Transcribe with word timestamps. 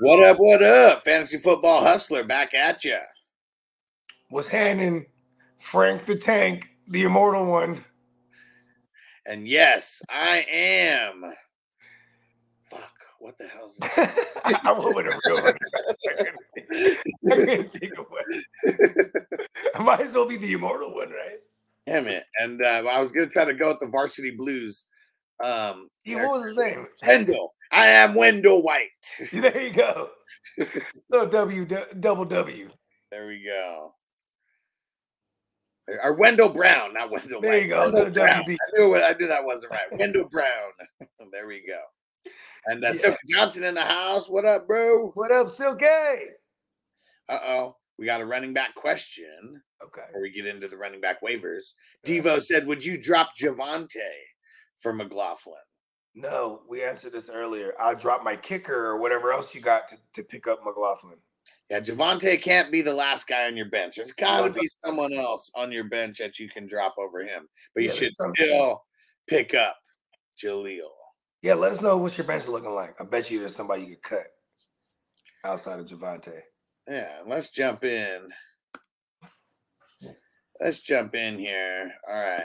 What 0.00 0.22
up? 0.24 0.36
What 0.38 0.62
up? 0.62 1.02
Fantasy 1.04 1.38
football 1.38 1.82
hustler 1.82 2.24
back 2.24 2.54
at 2.54 2.84
you. 2.84 2.98
Was 4.30 4.46
handing 4.46 5.06
Frank 5.60 6.06
the 6.06 6.16
Tank, 6.16 6.68
the 6.88 7.02
immortal 7.02 7.44
one. 7.46 7.84
And 9.26 9.46
yes, 9.46 10.02
I 10.08 10.46
am. 10.50 11.22
Fuck. 12.70 12.92
What 13.18 13.36
the 13.38 13.46
hell 13.48 13.70
that? 13.80 14.26
I 14.64 14.72
went 14.72 14.96
with 14.96 15.06
a 15.06 15.20
real 15.28 15.42
one. 15.42 15.54
I 17.30 17.34
couldn't- 17.34 17.72
think 17.72 17.98
of 17.98 18.06
one. 18.08 19.22
I 19.74 19.82
might 19.82 20.00
as 20.00 20.14
well 20.14 20.26
be 20.26 20.38
the 20.38 20.52
immortal 20.52 20.94
one, 20.94 21.10
right? 21.10 21.38
Damn 21.86 22.06
it. 22.08 22.24
And 22.38 22.62
uh, 22.62 22.84
I 22.90 23.00
was 23.00 23.12
going 23.12 23.26
to 23.28 23.32
try 23.32 23.44
to 23.44 23.52
go 23.54 23.68
with 23.68 23.80
the 23.80 23.86
varsity 23.86 24.30
blues. 24.30 24.86
Um, 25.44 25.88
Yeah, 26.04 26.26
what 26.26 26.40
was 26.40 26.44
his 26.46 26.56
name? 26.56 26.86
Wendell. 27.06 27.52
I 27.72 27.86
am 27.86 28.14
Wendell 28.14 28.62
White. 28.62 28.88
There 29.32 29.60
you 29.60 29.72
go. 29.74 30.10
So 31.10 31.26
W 31.26 31.66
double 32.00 32.24
W. 32.24 32.70
There 33.10 33.26
we 33.26 33.42
go. 33.44 33.94
Or 36.04 36.14
Wendell 36.14 36.50
Brown, 36.50 36.94
not 36.94 37.10
Wendell 37.10 37.40
White. 37.40 37.42
There 37.42 37.52
White. 37.52 37.62
you 37.62 37.68
go, 37.68 37.90
Wendell 37.90 38.10
Brown. 38.12 38.44
WB. 38.44 38.52
I 38.52 38.78
knew, 38.78 38.96
I 38.96 39.12
knew 39.18 39.26
that 39.28 39.44
wasn't 39.44 39.72
right. 39.72 39.98
Wendell 39.98 40.28
Brown. 40.30 40.70
there 41.32 41.46
we 41.48 41.64
go. 41.66 41.80
And 42.66 42.84
uh, 42.84 42.88
Yeah. 42.88 42.92
Silky 42.92 43.18
Johnson 43.28 43.64
in 43.64 43.74
the 43.74 43.82
house. 43.82 44.28
What 44.28 44.44
up, 44.44 44.66
bro? 44.68 45.10
What 45.14 45.32
up, 45.32 45.50
Silky? 45.50 45.86
Uh 47.28 47.38
oh. 47.46 47.76
We 47.98 48.06
got 48.06 48.20
a 48.20 48.26
running 48.26 48.52
back 48.54 48.74
question 48.74 49.60
Okay. 49.84 50.02
before 50.08 50.22
we 50.22 50.30
get 50.30 50.46
into 50.46 50.68
the 50.68 50.76
running 50.76 51.00
back 51.00 51.22
waivers. 51.22 51.72
Devo 52.06 52.40
said, 52.42 52.66
Would 52.66 52.84
you 52.84 53.00
drop 53.00 53.30
Javonte 53.36 53.88
for 54.78 54.92
McLaughlin? 54.92 55.56
No, 56.14 56.62
we 56.68 56.82
answered 56.82 57.12
this 57.12 57.30
earlier. 57.30 57.74
I'll 57.80 57.94
drop 57.94 58.24
my 58.24 58.36
kicker 58.36 58.86
or 58.86 58.98
whatever 58.98 59.32
else 59.32 59.54
you 59.54 59.60
got 59.60 59.88
to, 59.88 59.96
to 60.14 60.22
pick 60.22 60.46
up 60.46 60.60
McLaughlin. 60.64 61.16
Yeah, 61.70 61.80
Javonte 61.80 62.40
can't 62.42 62.72
be 62.72 62.82
the 62.82 62.92
last 62.92 63.28
guy 63.28 63.46
on 63.46 63.56
your 63.56 63.70
bench. 63.70 63.96
There's 63.96 64.12
got 64.12 64.42
to 64.42 64.50
be 64.50 64.68
someone 64.84 65.12
else 65.12 65.50
on 65.54 65.70
your 65.70 65.84
bench 65.84 66.18
that 66.18 66.38
you 66.38 66.48
can 66.48 66.66
drop 66.66 66.96
over 66.98 67.20
him, 67.20 67.48
but 67.74 67.84
you 67.84 67.90
Yeah, 67.90 67.94
should 67.94 68.12
still 68.34 68.84
pick 69.28 69.54
up 69.54 69.76
Jaleel. 70.36 70.88
Yeah, 71.42 71.54
let 71.54 71.72
us 71.72 71.80
know 71.80 71.96
what's 71.96 72.18
your 72.18 72.26
bench 72.26 72.42
is 72.42 72.48
looking 72.48 72.74
like. 72.74 73.00
I 73.00 73.04
bet 73.04 73.30
you 73.30 73.38
there's 73.38 73.54
somebody 73.54 73.82
you 73.82 73.96
could 73.96 74.02
cut 74.02 74.26
outside 75.44 75.78
of 75.78 75.86
Javonte. 75.86 76.40
Yeah, 76.88 77.20
let's 77.24 77.50
jump 77.50 77.84
in. 77.84 78.28
Let's 80.60 80.80
jump 80.80 81.14
in 81.14 81.38
here. 81.38 81.90
All 82.08 82.14
right. 82.14 82.42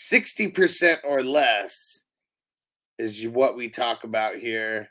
60% 0.00 0.98
or 1.04 1.22
less 1.22 2.06
is 2.98 3.26
what 3.28 3.56
we 3.56 3.68
talk 3.68 4.04
about 4.04 4.36
here. 4.36 4.88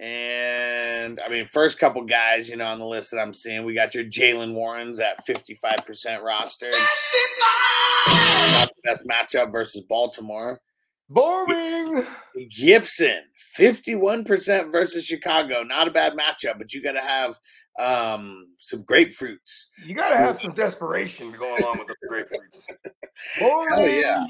And 0.00 1.20
I 1.20 1.28
mean, 1.28 1.44
first 1.44 1.78
couple 1.78 2.02
guys, 2.02 2.48
you 2.48 2.56
know, 2.56 2.66
on 2.66 2.80
the 2.80 2.84
list 2.84 3.12
that 3.12 3.20
I'm 3.20 3.34
seeing, 3.34 3.64
we 3.64 3.72
got 3.72 3.94
your 3.94 4.04
Jaylen 4.04 4.54
Warrens 4.54 4.98
at 4.98 5.24
55% 5.24 6.22
roster. 6.22 6.70
Not 8.08 8.68
the 8.68 8.82
best 8.82 9.06
matchup 9.06 9.52
versus 9.52 9.82
Baltimore. 9.88 10.60
Boring. 11.12 12.06
Gibson, 12.50 13.20
51% 13.58 14.72
versus 14.72 15.04
Chicago. 15.04 15.62
Not 15.62 15.88
a 15.88 15.90
bad 15.90 16.14
matchup, 16.14 16.58
but 16.58 16.72
you 16.72 16.82
got 16.82 16.92
to 16.92 17.00
have 17.00 17.38
um, 17.78 18.48
some 18.58 18.82
grapefruits. 18.84 19.66
You 19.84 19.94
gotta 19.94 20.16
have 20.16 20.40
some 20.40 20.52
desperation 20.54 21.32
to 21.32 21.38
go 21.38 21.46
along 21.46 21.78
with 21.78 21.88
the 21.88 22.08
grapefruits. 22.08 22.92
Hell 23.34 23.64
Boring. 23.76 24.00
yeah. 24.00 24.26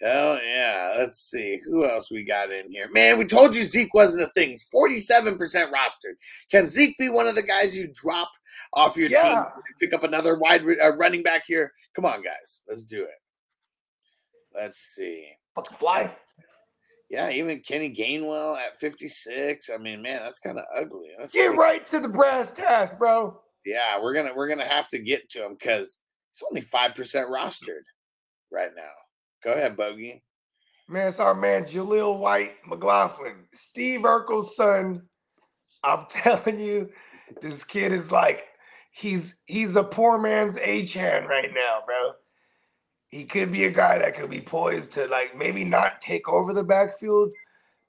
Hell 0.00 0.38
yeah. 0.44 0.94
Let's 0.98 1.18
see. 1.18 1.58
Who 1.66 1.84
else 1.86 2.10
we 2.10 2.24
got 2.24 2.52
in 2.52 2.70
here? 2.70 2.88
Man, 2.92 3.16
we 3.18 3.24
told 3.24 3.54
you 3.54 3.62
Zeke 3.64 3.94
wasn't 3.94 4.24
a 4.24 4.32
thing. 4.34 4.56
47% 4.74 5.38
rostered. 5.38 6.16
Can 6.50 6.66
Zeke 6.66 6.96
be 6.98 7.08
one 7.08 7.26
of 7.26 7.36
the 7.36 7.42
guys 7.42 7.76
you 7.76 7.88
drop 7.94 8.30
off 8.74 8.96
your 8.96 9.08
team 9.08 9.18
Yeah. 9.22 9.44
and 9.44 9.62
pick 9.80 9.94
up 9.94 10.02
another 10.04 10.36
wide 10.36 10.62
uh, 10.82 10.94
running 10.96 11.22
back 11.22 11.44
here? 11.46 11.72
Come 11.94 12.04
on, 12.04 12.22
guys. 12.22 12.62
Let's 12.68 12.84
do 12.84 13.02
it. 13.04 13.08
Let's 14.54 14.80
see. 14.94 15.26
Fucking 15.54 15.76
fly. 15.78 16.14
Yeah, 17.10 17.30
even 17.30 17.60
Kenny 17.60 17.94
Gainwell 17.94 18.56
at 18.58 18.78
56. 18.80 19.70
I 19.72 19.76
mean, 19.76 20.02
man, 20.02 20.20
that's 20.22 20.38
kind 20.38 20.58
of 20.58 20.64
ugly. 20.76 21.10
Let's 21.18 21.32
Get 21.32 21.56
right 21.56 21.88
to 21.90 22.00
the 22.00 22.08
brass 22.08 22.50
task, 22.52 22.98
bro. 22.98 23.40
Yeah, 23.64 24.00
we're 24.02 24.14
gonna 24.14 24.32
we're 24.34 24.48
gonna 24.48 24.64
have 24.66 24.88
to 24.90 24.98
get 24.98 25.30
to 25.30 25.44
him 25.44 25.54
because 25.58 25.98
he's 26.32 26.42
only 26.50 26.60
five 26.60 26.94
percent 26.94 27.30
rostered 27.30 27.84
right 28.52 28.70
now. 28.76 28.90
Go 29.42 29.52
ahead, 29.52 29.76
Bogey. 29.76 30.22
Man, 30.88 31.08
it's 31.08 31.18
our 31.18 31.34
man 31.34 31.64
Jaleel 31.64 32.18
White 32.18 32.56
McLaughlin, 32.66 33.46
Steve 33.54 34.00
Urkel's 34.00 34.54
son. 34.54 35.02
I'm 35.82 36.06
telling 36.10 36.60
you, 36.60 36.90
this 37.40 37.64
kid 37.64 37.92
is 37.92 38.10
like 38.10 38.44
he's 38.92 39.36
he's 39.46 39.74
a 39.76 39.82
poor 39.84 40.18
man's 40.18 40.56
Achane 40.56 41.26
right 41.26 41.52
now, 41.54 41.80
bro. 41.86 42.12
He 43.14 43.22
could 43.22 43.52
be 43.52 43.66
a 43.66 43.70
guy 43.70 43.96
that 43.98 44.16
could 44.16 44.28
be 44.28 44.40
poised 44.40 44.90
to 44.94 45.06
like 45.06 45.38
maybe 45.38 45.62
not 45.62 46.00
take 46.00 46.28
over 46.28 46.52
the 46.52 46.64
backfield, 46.64 47.30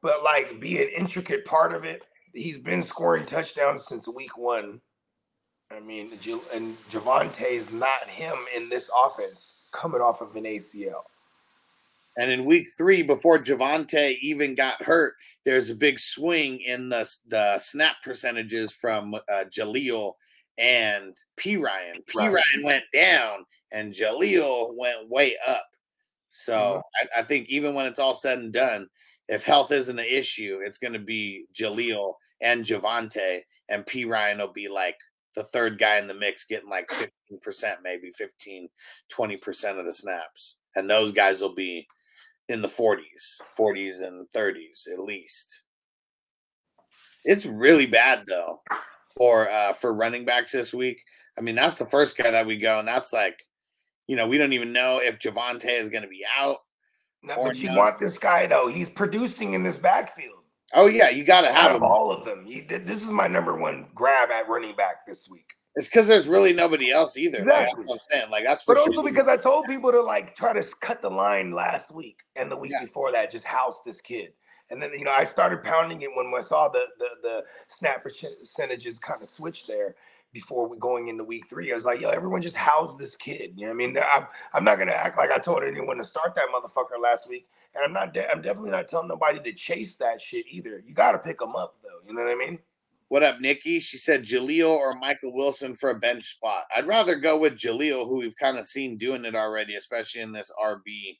but 0.03 0.24
like 0.24 0.59
be 0.59 0.80
an 0.84 0.90
intricate 0.96 1.46
part 1.46 1.74
of 1.74 1.84
it. 1.84 2.03
He's 2.31 2.59
been 2.59 2.84
scoring 2.84 3.25
touchdowns 3.25 3.88
since 3.88 4.08
week 4.08 4.38
one. 4.38 4.81
I 5.75 5.80
mean, 5.80 6.12
and 6.53 6.78
Javonte 6.91 7.41
is 7.41 7.72
not 7.72 8.08
him 8.08 8.35
in 8.56 8.69
this 8.69 8.88
offense 8.96 9.62
coming 9.72 10.00
off 10.00 10.22
of 10.22 10.35
an 10.35 10.44
ACL. 10.44 11.02
And 12.19 12.30
in 12.30 12.46
week 12.46 12.68
three, 12.78 13.02
before 13.02 13.40
Javonte 13.40 14.19
even 14.19 14.53
got 14.53 14.84
hurt, 14.84 15.16
there's 15.44 15.72
a 15.72 15.75
big 15.75 16.00
swing 16.00 16.59
in 16.59 16.90
the 16.90 17.09
the 17.28 17.58
snap 17.58 17.96
percentages 18.03 18.72
from 18.72 19.16
uh, 19.16 19.46
Jaleel 19.50 20.14
and 20.57 21.16
Perine. 21.38 22.05
P. 22.07 22.17
Ryan 22.17 22.63
went 22.63 22.85
down, 22.93 23.45
and 23.71 23.93
Jaleel 23.93 24.75
went 24.75 25.09
way 25.09 25.38
up. 25.47 25.67
So 26.29 26.53
mm-hmm. 26.53 27.07
I, 27.16 27.19
I 27.19 27.23
think 27.23 27.49
even 27.49 27.73
when 27.73 27.85
it's 27.85 27.99
all 27.99 28.13
said 28.13 28.39
and 28.39 28.53
done, 28.53 28.88
if 29.27 29.43
health 29.43 29.71
isn't 29.71 29.99
an 29.99 30.05
issue, 30.05 30.59
it's 30.63 30.77
going 30.77 30.93
to 30.93 30.99
be 30.99 31.45
Jaleel 31.53 32.13
and 32.41 32.63
Javonte, 32.63 33.41
and 33.69 33.85
Perine 33.85 34.38
will 34.38 34.53
be 34.53 34.67
like 34.67 34.97
the 35.35 35.43
third 35.43 35.77
guy 35.77 35.97
in 35.97 36.07
the 36.07 36.13
mix, 36.13 36.45
getting 36.45 36.69
like 36.69 36.89
15%, 37.31 37.75
maybe 37.83 38.11
15, 38.11 38.69
20% 39.11 39.79
of 39.79 39.85
the 39.85 39.93
snaps. 39.93 40.55
And 40.75 40.89
those 40.89 41.11
guys 41.11 41.41
will 41.41 41.55
be 41.55 41.87
in 42.47 42.61
the 42.61 42.67
40s, 42.67 43.41
40s 43.57 44.03
and 44.03 44.27
30s 44.35 44.89
at 44.91 44.99
least. 44.99 45.63
It's 47.23 47.45
really 47.45 47.87
bad 47.87 48.25
though 48.27 48.61
for 49.16 49.50
uh 49.50 49.74
for 49.74 49.94
running 49.94 50.26
backs 50.26 50.52
this 50.52 50.74
week. 50.74 51.02
I 51.38 51.42
mean, 51.42 51.56
that's 51.56 51.76
the 51.76 51.86
first 51.86 52.18
guy 52.18 52.31
that 52.31 52.46
we 52.46 52.58
go, 52.58 52.80
and 52.80 52.88
that's 52.88 53.12
like, 53.12 53.42
you 54.08 54.16
know, 54.16 54.28
we 54.28 54.38
don't 54.38 54.53
even 54.53 54.72
know 54.72 55.00
if 55.03 55.20
Javonte 55.20 55.68
is 55.68 55.90
going 55.90 56.03
to 56.03 56.08
be 56.09 56.24
out. 56.38 56.59
No, 57.24 57.36
Or 57.36 57.48
but 57.48 57.58
you 57.58 57.70
no. 57.70 57.78
want 57.78 58.00
this 58.00 58.18
guy 58.18 58.48
though. 58.48 58.68
He's 58.68 58.90
producing 58.90 59.53
in 59.53 59.64
this 59.64 59.78
backfield. 59.78 60.40
Oh 60.74 60.88
yeah, 60.88 61.09
you 61.09 61.24
got 61.24 61.42
to 61.42 61.50
Out 61.50 61.56
have 61.56 61.72
of 61.72 61.78
him. 61.78 61.84
all 61.84 62.12
of 62.12 62.26
them, 62.26 62.46
you, 62.46 62.66
this 62.68 63.02
is 63.02 63.09
my 63.09 63.28
number 63.28 63.56
one 63.58 63.88
grab 63.96 64.30
at 64.31 64.48
running 64.50 64.76
back 64.76 65.06
this 65.06 65.28
week. 65.30 65.47
It's 65.76 65.90
because 65.90 66.08
there's 66.08 66.26
really 66.28 66.53
nobody 66.53 66.90
else 66.92 67.18
either. 67.18 67.40
Like, 67.40 67.47
Exactly. 67.47 67.84
that's 67.84 67.88
what 67.90 67.94
I'm 67.96 68.00
saying. 68.20 68.32
Like 68.32 68.44
that's 68.46 68.64
for 68.64 68.76
But 68.76 68.84
sure. 68.84 68.88
also 68.90 69.03
because 69.03 69.28
I 69.28 69.36
told 69.38 69.66
people 69.66 69.92
to 69.92 70.02
like 70.02 70.36
try 70.36 70.53
to 70.53 70.64
cut 70.80 71.02
the 71.02 71.09
line 71.09 71.52
last 71.52 71.94
week 71.94 72.20
and 72.38 72.50
the 72.50 72.56
week 72.56 72.72
Yeah. 72.72 72.86
before 72.86 73.12
that, 73.12 73.30
just 73.32 73.44
house 73.44 73.82
this 73.86 74.00
kid. 74.00 74.32
And 74.70 74.81
then 74.81 74.92
you 74.94 75.03
know 75.06 75.14
I 75.16 75.24
started 75.24 75.64
pounding 75.64 76.02
it 76.02 76.09
when 76.16 76.31
I 76.36 76.42
saw 76.42 76.68
the 76.70 76.86
the, 77.00 77.09
the 77.22 77.44
snap 77.68 78.03
percent- 78.03 78.40
percentages 78.40 79.00
kind 79.00 79.22
of 79.22 79.28
switch 79.28 79.68
there 79.68 79.96
before 80.34 80.68
we 80.68 80.78
going 80.78 81.08
into 81.08 81.24
week 81.24 81.48
three. 81.50 81.72
I 81.72 81.76
was 81.76 81.86
like, 81.86 82.02
yo, 82.02 82.09
everyone 82.09 82.42
just 82.42 82.58
house 82.58 82.98
this 82.98 83.16
kid. 83.16 83.53
You 83.56 83.68
know 83.68 83.68
what 83.68 83.74
I 83.74 83.88
mean? 83.88 83.98
I'm, 83.98 84.28
I'm 84.53 84.64
not 84.64 84.78
gonna 84.78 84.92
act 84.92 85.18
like 85.18 85.31
I 85.31 85.38
told 85.38 85.64
anyone 85.64 85.98
to 85.98 86.03
start 86.03 86.36
that 86.36 86.48
motherfucker 86.53 87.02
last 87.02 87.30
week, 87.30 87.48
and 87.74 87.84
I'm 87.84 87.94
not. 87.94 88.14
De- 88.14 88.30
I'm 88.30 88.42
definitely 88.42 88.72
not 88.72 88.88
telling 88.88 89.08
nobody 89.08 89.40
to 89.40 89.53
chase 89.53 89.96
that 89.96 90.22
shit 90.22 90.46
either. 90.50 90.84
You 90.86 90.94
got 90.94 91.14
to 91.14 91.20
pick 91.20 91.40
them 91.40 91.56
up 91.56 91.76
though. 91.84 92.06
You 92.08 92.14
know 92.14 92.24
what 92.24 92.32
I 92.32 92.36
mean? 92.36 92.59
What 93.08 93.22
up, 93.23 93.40
Nikki? 93.40 93.79
She 93.79 93.97
said 93.97 94.23
Jaleel 94.23 94.70
or 94.70 94.96
Michael 94.96 95.32
Wilson 95.32 95.76
for 95.76 95.91
a 95.91 95.96
bench 95.96 96.26
spot. 96.26 96.64
I'd 96.76 96.88
rather 96.88 97.16
go 97.16 97.38
with 97.38 97.53
Jaleel, 97.53 98.08
who 98.08 98.18
we've 98.18 98.35
kind 98.35 98.58
of 98.58 98.66
seen 98.66 98.97
doing 98.97 99.26
it 99.26 99.35
already, 99.35 99.76
especially 99.76 100.22
in 100.22 100.32
this 100.32 100.52
RB. 100.61 101.20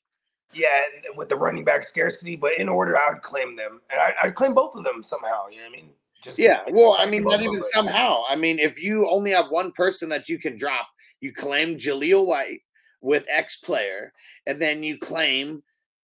Yeah, 0.54 0.80
with 1.16 1.30
the 1.30 1.36
running 1.36 1.64
back 1.64 1.88
scarcity, 1.88 2.36
but 2.36 2.58
in 2.58 2.70
order, 2.70 2.98
I 2.98 3.12
would 3.12 3.22
claim 3.22 3.56
them, 3.56 3.82
and 3.90 4.00
I, 4.00 4.14
I'd 4.24 4.36
claim 4.36 4.54
both 4.54 4.76
of 4.76 4.84
them 4.84 5.04
somehow. 5.04 5.48
You 5.50 5.58
know 5.58 5.64
what 5.64 5.74
I 5.74 5.82
mean? 5.82 5.90
Just 6.22 6.40
Yeah, 6.40 6.62
well, 6.70 6.96
I 6.98 7.06
mean, 7.06 7.24
not 7.24 7.42
even 7.42 7.62
somehow. 7.64 8.24
I 8.30 8.36
mean, 8.36 8.60
if 8.60 8.82
you 8.82 9.10
only 9.10 9.32
have 9.32 9.48
one 9.50 9.72
person 9.74 10.10
that 10.10 10.30
you 10.30 10.40
can 10.40 10.56
drop, 10.56 10.88
you 11.20 11.34
claim 11.34 11.78
Jaleel 11.78 12.26
White 12.26 12.62
with 13.02 13.26
X 13.30 13.58
player, 13.58 14.14
and 14.48 14.62
then 14.62 14.82
you 14.82 14.98
claim 14.98 15.62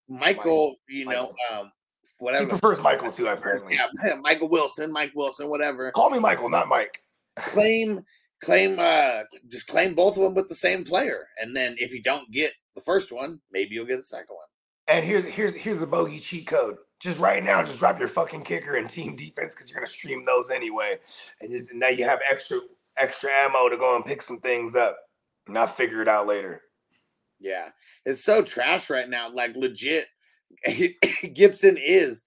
Michael, 0.07 0.75
you 0.89 1.05
know, 1.05 1.33
um, 1.51 1.71
whatever. 2.19 2.45
the 2.45 2.51
prefers 2.51 2.79
Michael 2.79 3.11
too, 3.11 3.27
apparently. 3.27 3.75
Yeah, 3.75 4.15
Michael 4.21 4.49
Wilson, 4.49 4.91
Mike 4.91 5.11
Wilson, 5.15 5.49
whatever. 5.49 5.91
Call 5.91 6.09
me 6.09 6.19
Michael, 6.19 6.49
not 6.49 6.67
Mike. 6.67 7.01
Claim, 7.37 8.03
claim, 8.43 8.77
uh, 8.79 9.21
just 9.49 9.67
claim 9.67 9.93
both 9.93 10.17
of 10.17 10.23
them 10.23 10.33
with 10.33 10.49
the 10.49 10.55
same 10.55 10.83
player, 10.83 11.27
and 11.41 11.55
then 11.55 11.75
if 11.79 11.93
you 11.93 12.01
don't 12.01 12.29
get 12.31 12.51
the 12.75 12.81
first 12.81 13.11
one, 13.11 13.39
maybe 13.51 13.75
you'll 13.75 13.85
get 13.85 13.97
the 13.97 14.03
second 14.03 14.35
one. 14.35 14.47
And 14.87 15.05
here's 15.05 15.25
here's 15.25 15.53
here's 15.53 15.79
the 15.79 15.87
bogey 15.87 16.19
cheat 16.19 16.47
code. 16.47 16.77
just 16.99 17.17
right 17.17 17.43
now, 17.43 17.63
just 17.63 17.79
drop 17.79 17.99
your 17.99 18.07
fucking 18.07 18.43
kicker 18.43 18.75
and 18.75 18.89
team 18.89 19.15
defense 19.17 19.53
because 19.53 19.69
you're 19.69 19.79
gonna 19.79 19.87
stream 19.87 20.25
those 20.25 20.49
anyway, 20.49 20.97
and, 21.39 21.51
just, 21.55 21.71
and 21.71 21.79
now 21.79 21.89
you 21.89 22.03
have 22.05 22.19
extra 22.29 22.59
extra 22.97 23.29
ammo 23.31 23.69
to 23.69 23.77
go 23.77 23.95
and 23.95 24.05
pick 24.05 24.21
some 24.21 24.39
things 24.39 24.75
up, 24.75 24.97
and 25.47 25.53
not 25.53 25.77
figure 25.77 26.01
it 26.01 26.07
out 26.07 26.27
later. 26.27 26.61
Yeah, 27.39 27.69
it's 28.05 28.23
so 28.23 28.43
trash 28.43 28.89
right 28.89 29.09
now. 29.09 29.31
Like 29.31 29.55
legit, 29.55 30.07
Gibson 31.33 31.77
is 31.77 32.23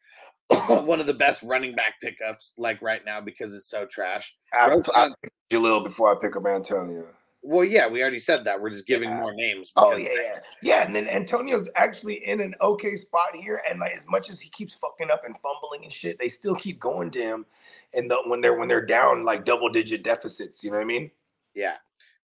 one 0.68 1.00
of 1.00 1.06
the 1.06 1.14
best 1.14 1.42
running 1.42 1.74
back 1.74 1.94
pickups 2.02 2.52
like 2.58 2.80
right 2.82 3.04
now 3.04 3.20
because 3.20 3.54
it's 3.54 3.68
so 3.68 3.86
trash. 3.86 4.34
I, 4.52 4.78
I 4.94 5.10
pick 5.22 5.32
Jaleel 5.50 5.82
before 5.84 6.14
I 6.14 6.20
pick 6.20 6.36
up 6.36 6.46
Antonio. 6.46 7.06
Well, 7.46 7.64
yeah, 7.64 7.86
we 7.86 8.00
already 8.00 8.18
said 8.18 8.44
that. 8.44 8.60
We're 8.60 8.70
just 8.70 8.86
giving 8.86 9.10
yeah. 9.10 9.20
more 9.20 9.34
names. 9.34 9.70
Oh 9.76 9.96
yeah, 9.96 10.08
yeah, 10.14 10.38
yeah. 10.62 10.86
And 10.86 10.96
then 10.96 11.06
Antonio's 11.06 11.68
actually 11.76 12.26
in 12.26 12.40
an 12.40 12.54
okay 12.62 12.96
spot 12.96 13.34
here, 13.34 13.62
and 13.68 13.78
like 13.80 13.92
as 13.94 14.06
much 14.08 14.30
as 14.30 14.40
he 14.40 14.48
keeps 14.50 14.74
fucking 14.74 15.10
up 15.10 15.24
and 15.26 15.34
fumbling 15.42 15.84
and 15.84 15.92
shit, 15.92 16.18
they 16.18 16.30
still 16.30 16.54
keep 16.54 16.80
going 16.80 17.10
to 17.10 17.20
him. 17.20 17.46
And 17.92 18.10
the, 18.10 18.16
when 18.26 18.40
they're 18.40 18.58
when 18.58 18.68
they're 18.68 18.84
down 18.84 19.26
like 19.26 19.44
double 19.44 19.68
digit 19.68 20.02
deficits, 20.02 20.64
you 20.64 20.70
know 20.70 20.78
what 20.78 20.84
I 20.84 20.86
mean? 20.86 21.10
Yeah. 21.54 21.76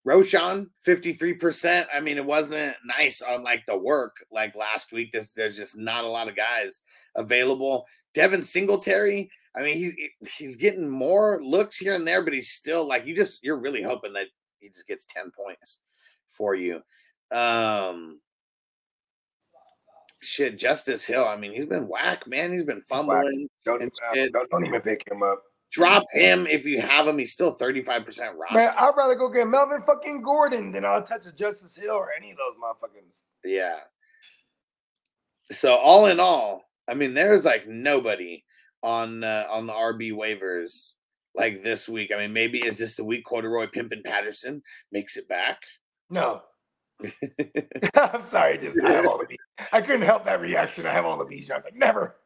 Roschon, 0.07 0.69
53%. 0.87 1.85
I 1.95 2.01
mean, 2.01 2.17
it 2.17 2.25
wasn't 2.25 2.75
nice 2.87 3.21
on 3.21 3.43
like 3.43 3.67
the 3.67 3.77
work 3.77 4.17
like 4.33 4.57
last 4.57 4.93
week. 4.93 5.13
There's, 5.13 5.33
there's 5.33 5.57
just 5.59 5.77
not 5.77 6.05
a 6.05 6.09
lot 6.09 6.29
of 6.29 6.37
guys 6.37 6.81
available. 7.17 7.87
Devin 8.15 8.43
Singletary, 8.43 9.31
I 9.57 9.63
mean, 9.63 9.77
he's 9.77 9.95
he's 10.39 10.57
getting 10.57 10.89
more 10.89 11.41
looks 11.43 11.77
here 11.77 11.95
and 11.95 12.07
there, 12.07 12.23
but 12.23 12.33
he's 12.33 12.51
still 12.51 12.87
like 12.87 13.07
you 13.07 13.15
just 13.15 13.43
you're 13.43 13.61
really 13.61 13.83
hoping 13.83 14.13
that 14.13 14.27
he 14.59 14.69
just 14.69 14.87
gets 14.87 15.07
10 15.07 15.33
points 15.33 15.79
for 16.29 16.55
you. 16.55 16.83
Um 17.33 18.21
shit, 20.21 20.59
Justice 20.59 21.05
Hill. 21.05 21.27
I 21.27 21.37
mean, 21.37 21.53
he's 21.53 21.67
been 21.67 21.89
whack, 21.89 22.27
man. 22.27 22.53
He's 22.53 22.65
been 22.65 22.83
fumbling. 22.83 23.49
Don't, 23.65 23.81
don't, 24.15 24.51
don't, 24.51 24.67
even 24.67 24.81
pick 24.83 25.11
him 25.11 25.23
up. 25.23 25.43
Drop 25.71 26.05
him 26.13 26.47
if 26.47 26.67
you 26.67 26.81
have 26.81 27.07
him. 27.07 27.19
He's 27.19 27.33
still 27.33 27.57
35% 27.57 28.07
roster. 28.37 28.55
Man, 28.55 28.73
I'd 28.77 28.93
rather 28.97 29.15
go 29.15 29.29
get 29.31 29.47
Melvin 29.47 29.81
fucking 29.83 30.23
Gordon 30.23 30.73
than 30.73 30.85
I'll 30.85 31.03
touch 31.03 31.27
a 31.27 31.33
Justice 31.33 31.75
Hill 31.75 31.95
or 31.95 32.11
any 32.17 32.33
of 32.33 32.37
those 32.37 32.57
motherfuckers. 32.63 33.23
Yeah. 33.45 33.79
So 35.51 35.75
all 35.75 36.07
in 36.07 36.21
all, 36.21 36.70
I 36.91 36.95
mean, 36.95 37.15
there's 37.15 37.45
like 37.45 37.69
nobody 37.69 38.45
on 38.83 39.25
uh, 39.25 39.45
on 39.51 39.67
the 39.67 39.73
RB 39.73 40.13
waivers 40.13 40.93
like 41.35 41.63
this 41.63 41.89
week. 41.89 42.11
I 42.13 42.19
mean, 42.19 42.33
maybe 42.33 42.59
is 42.59 42.79
this 42.79 42.95
the 42.95 43.05
week 43.05 43.25
Corduroy 43.25 43.67
Pimpin 43.67 44.05
Patterson 44.05 44.63
makes 44.91 45.17
it 45.17 45.29
back? 45.29 45.63
No. 46.09 46.43
I'm 47.95 48.23
sorry, 48.25 48.59
just 48.59 48.77
I 48.85 48.93
have 48.93 49.07
all 49.07 49.19
the 49.19 49.27
bees. 49.27 49.39
I 49.73 49.81
couldn't 49.81 50.03
help 50.03 50.25
that 50.25 50.41
reaction. 50.41 50.87
I 50.87 50.93
have 50.93 51.07
all 51.07 51.17
the 51.17 51.25
bees. 51.25 51.51
I'm 51.51 51.63
like, 51.63 51.77
never. 51.77 52.17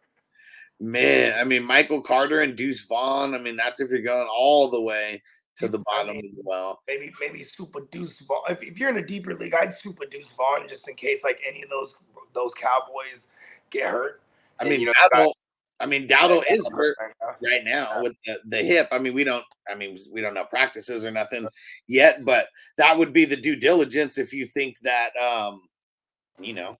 Man, 0.80 1.34
I 1.38 1.44
mean, 1.44 1.62
Michael 1.62 2.00
Carter 2.00 2.40
and 2.40 2.56
Deuce 2.56 2.84
Vaughn. 2.86 3.34
I 3.34 3.38
mean, 3.38 3.56
that's 3.56 3.80
if 3.80 3.90
you're 3.90 4.02
going 4.02 4.28
all 4.34 4.70
the 4.70 4.80
way 4.80 5.22
to 5.56 5.68
the 5.68 5.78
bottom 5.78 6.16
as 6.16 6.36
well. 6.42 6.82
Maybe, 6.88 7.12
maybe 7.20 7.44
super 7.44 7.82
Deuce 7.92 8.18
Vaughn. 8.20 8.42
If, 8.48 8.62
if, 8.62 8.78
you're 8.78 8.90
in 8.90 8.96
a 8.96 9.06
deeper 9.06 9.34
league, 9.34 9.54
I'd 9.54 9.72
super 9.72 10.04
Deuce 10.04 10.28
Vaughn 10.36 10.66
just 10.68 10.88
in 10.88 10.96
case 10.96 11.22
like 11.22 11.38
any 11.46 11.62
of 11.62 11.70
those 11.70 11.94
those 12.34 12.52
Cowboys 12.54 13.28
get 13.70 13.88
hurt. 13.88 14.23
I 14.60 14.64
mean, 14.64 14.80
you 14.80 14.86
know, 14.86 15.32
I 15.80 15.86
mean, 15.86 16.06
Dowdle 16.06 16.44
is 16.48 16.68
hurt 16.72 16.96
right 17.42 17.64
now 17.64 18.00
with 18.02 18.14
the, 18.24 18.40
the 18.46 18.58
hip. 18.58 18.88
I 18.92 18.98
mean, 18.98 19.14
we 19.14 19.24
don't. 19.24 19.44
I 19.68 19.74
mean, 19.74 19.96
we 20.12 20.20
don't 20.20 20.34
know 20.34 20.44
practices 20.44 21.04
or 21.04 21.10
nothing 21.10 21.46
yet, 21.88 22.24
but 22.24 22.48
that 22.78 22.96
would 22.96 23.12
be 23.12 23.24
the 23.24 23.36
due 23.36 23.56
diligence 23.56 24.18
if 24.18 24.32
you 24.32 24.46
think 24.46 24.76
that, 24.82 25.16
um, 25.16 25.62
you 26.38 26.52
know, 26.52 26.78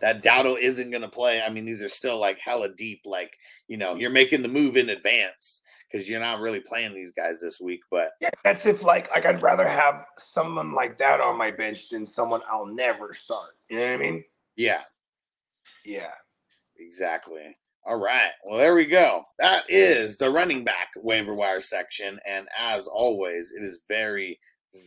that 0.00 0.22
Dowdle 0.22 0.58
isn't 0.58 0.90
going 0.90 1.02
to 1.02 1.08
play. 1.08 1.42
I 1.42 1.48
mean, 1.48 1.64
these 1.64 1.82
are 1.82 1.88
still 1.88 2.18
like 2.18 2.38
hella 2.38 2.68
deep. 2.74 3.00
Like, 3.04 3.36
you 3.66 3.76
know, 3.76 3.94
you're 3.94 4.10
making 4.10 4.42
the 4.42 4.48
move 4.48 4.76
in 4.76 4.90
advance 4.90 5.62
because 5.90 6.08
you're 6.08 6.20
not 6.20 6.40
really 6.40 6.60
playing 6.60 6.94
these 6.94 7.12
guys 7.12 7.40
this 7.40 7.60
week. 7.60 7.80
But 7.90 8.10
yeah, 8.20 8.30
that's 8.44 8.66
if 8.66 8.82
like 8.82 9.10
like 9.10 9.26
I'd 9.26 9.42
rather 9.42 9.66
have 9.66 10.04
someone 10.18 10.74
like 10.74 10.98
that 10.98 11.20
on 11.20 11.38
my 11.38 11.50
bench 11.50 11.88
than 11.88 12.04
someone 12.04 12.42
I'll 12.50 12.66
never 12.66 13.14
start. 13.14 13.56
You 13.68 13.78
know 13.78 13.86
what 13.86 13.94
I 13.94 13.96
mean? 13.96 14.24
Yeah. 14.56 14.82
Yeah. 15.84 16.12
Exactly. 16.84 17.54
All 17.84 18.00
right. 18.00 18.30
Well, 18.44 18.58
there 18.58 18.74
we 18.74 18.86
go. 18.86 19.24
That 19.38 19.64
is 19.68 20.16
the 20.16 20.30
running 20.30 20.64
back 20.64 20.88
waiver 20.96 21.34
wire 21.34 21.60
section. 21.60 22.18
And 22.26 22.46
as 22.58 22.86
always, 22.86 23.52
it 23.56 23.64
is 23.64 23.80
very, 23.88 24.38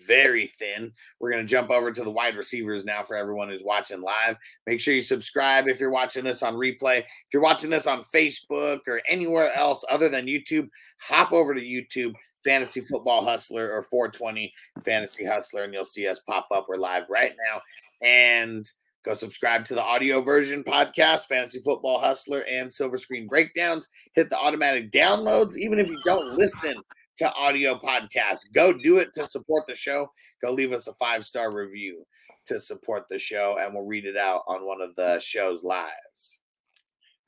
very 0.07 0.51
thin. 0.59 0.92
We're 1.19 1.31
going 1.31 1.45
to 1.45 1.50
jump 1.50 1.69
over 1.71 1.92
to 1.92 2.03
the 2.03 2.12
wide 2.12 2.38
receivers 2.38 2.86
now 2.86 3.03
for 3.03 3.18
everyone 3.18 3.50
who's 3.50 3.63
watching 3.63 4.01
live. 4.01 4.38
Make 4.65 4.80
sure 4.80 4.94
you 4.94 5.01
subscribe 5.01 5.68
if 5.68 5.80
you're 5.80 5.89
watching 5.89 6.24
this 6.24 6.42
on 6.42 6.56
replay. 6.56 7.00
If 7.00 7.33
you're 7.33 7.42
watching 7.42 7.69
this 7.69 7.88
on 7.88 8.03
Facebook 8.13 8.80
or 8.88 9.01
anywhere 9.07 9.53
else 9.53 9.83
other 9.89 10.07
than 10.07 10.25
YouTube, 10.25 10.69
hop 11.01 11.33
over 11.33 11.53
to 11.53 11.62
YouTube, 11.62 12.13
Fantasy 12.45 12.80
Football 12.81 13.25
Hustler 13.25 13.71
or 13.71 13.81
420 13.81 14.53
Fantasy 14.86 15.25
Hustler, 15.25 15.63
and 15.63 15.74
you'll 15.74 15.83
see 15.83 16.07
us 16.07 16.21
pop 16.21 16.47
up. 16.53 16.68
We're 16.69 16.77
live 16.77 17.03
right 17.09 17.36
now. 17.51 17.62
And 18.01 18.71
Go 19.06 19.13
subscribe 19.13 19.66
to 19.66 19.75
the 19.75 19.84
audio 19.84 20.19
version 20.22 20.63
podcast, 20.63 21.28
Fantasy 21.28 21.62
Football 21.63 22.00
Hustler 22.00 22.44
and 22.50 22.74
Silver 22.74 22.98
Screen 22.98 23.28
Breakdowns. 23.28 23.88
Hit 24.16 24.31
the 24.31 24.38
automatic 24.40 24.92
downloads, 24.92 25.56
even 25.57 25.78
if 25.78 25.92
you 25.92 26.00
don't 26.04 26.36
listen 26.36 26.74
to 27.18 27.31
audio 27.34 27.78
podcasts. 27.78 28.52
Go 28.52 28.74
do 28.74 28.98
it 28.98 29.10
to 29.13 29.28
support 29.28 29.68
the 29.68 29.75
show. 29.75 30.07
Go 30.42 30.52
leave 30.52 30.74
us 30.74 30.88
a 30.88 30.94
five 30.96 31.24
star 31.24 31.54
review 31.54 32.04
to 32.48 32.60
support 32.60 33.04
the 33.07 33.19
show, 33.19 33.57
and 33.60 33.75
we'll 33.75 33.86
read 33.86 34.06
it 34.06 34.18
out 34.18 34.42
on 34.48 34.66
one 34.66 34.81
of 34.81 34.96
the 34.96 35.19
shows 35.19 35.63
live. 35.63 35.92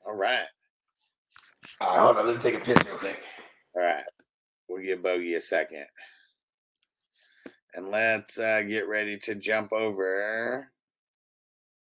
All 0.04 0.16
right. 0.16 0.46
Right, 1.80 1.98
hold 1.98 2.16
on. 2.16 2.26
Let 2.26 2.36
me 2.36 2.42
take 2.42 2.60
a 2.60 2.64
piss 2.64 2.78
real 2.88 2.98
quick. 2.98 3.22
All 3.76 3.82
right. 3.82 4.04
We'll 4.68 4.82
give 4.82 5.04
Bogey 5.04 5.34
a 5.34 5.40
second. 5.40 5.86
And 7.74 7.88
let's 7.88 8.36
uh, 8.36 8.62
get 8.62 8.88
ready 8.88 9.16
to 9.18 9.36
jump 9.36 9.72
over 9.72 10.72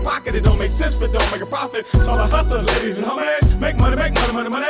Pocket. 0.00 0.34
It 0.34 0.44
don't 0.44 0.58
make 0.58 0.70
sense, 0.70 0.94
but 0.94 1.12
don't 1.12 1.30
make 1.32 1.40
a 1.40 1.46
profit. 1.46 1.86
It's 1.94 2.08
all 2.08 2.18
a 2.18 2.26
hustle, 2.26 2.62
ladies 2.62 2.98
and 2.98 3.06
homies. 3.06 3.58
Make 3.60 3.78
money, 3.78 3.96
make 3.96 4.14
money, 4.14 4.32
money, 4.32 4.48
money. 4.48 4.66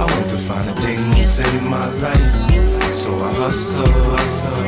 I 0.00 0.04
want 0.12 0.30
to 0.30 0.36
find 0.36 0.68
the 0.68 0.74
things 0.80 1.38
in 1.38 1.70
my 1.70 1.86
life, 2.02 2.94
so 2.94 3.14
I 3.14 3.32
hustle, 3.34 3.86
hustle. 3.86 4.67